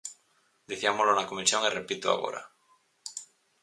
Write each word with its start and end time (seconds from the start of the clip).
Diciámolo 0.71 1.11
na 1.15 1.29
comisión 1.31 1.61
e 1.63 1.69
repítoo 1.77 2.11
agora. 2.13 2.41